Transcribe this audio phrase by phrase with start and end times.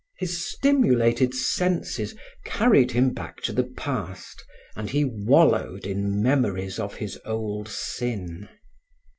[0.17, 4.43] His stimulated senses carried him back to the past
[4.75, 8.49] and he wallowed in memories of his old sin.